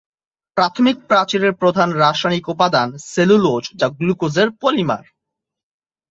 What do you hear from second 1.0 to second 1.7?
প্রাচীরের